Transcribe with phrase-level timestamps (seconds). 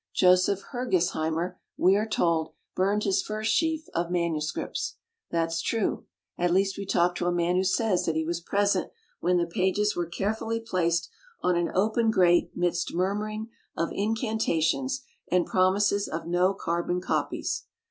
[0.15, 4.95] Joseph Herges heimer, we are told, burned his first sheef of manuscripts.
[5.29, 6.07] That's true—
[6.39, 9.45] at least we talked to a man who says that he was present when the
[9.45, 11.07] pages were carefully placed
[11.41, 17.65] on an open grate midst murmuring of incantations, and promises of "no carbon copies".